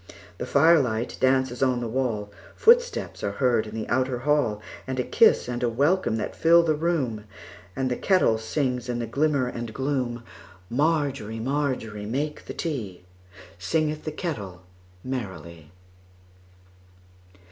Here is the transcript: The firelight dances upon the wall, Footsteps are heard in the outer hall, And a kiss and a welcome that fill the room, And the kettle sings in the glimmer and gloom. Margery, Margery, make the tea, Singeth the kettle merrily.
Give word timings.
The 0.39 0.47
firelight 0.47 1.15
dances 1.21 1.61
upon 1.61 1.79
the 1.79 1.87
wall, 1.87 2.31
Footsteps 2.55 3.23
are 3.23 3.33
heard 3.33 3.67
in 3.67 3.75
the 3.75 3.87
outer 3.87 4.17
hall, 4.17 4.59
And 4.87 4.99
a 4.99 5.03
kiss 5.03 5.47
and 5.47 5.61
a 5.61 5.69
welcome 5.69 6.15
that 6.15 6.35
fill 6.35 6.63
the 6.63 6.73
room, 6.73 7.25
And 7.75 7.91
the 7.91 7.95
kettle 7.95 8.39
sings 8.39 8.89
in 8.89 8.97
the 8.97 9.05
glimmer 9.05 9.47
and 9.47 9.75
gloom. 9.75 10.23
Margery, 10.71 11.39
Margery, 11.39 12.07
make 12.07 12.45
the 12.45 12.55
tea, 12.55 13.03
Singeth 13.59 14.03
the 14.03 14.11
kettle 14.11 14.63
merrily. 15.03 15.71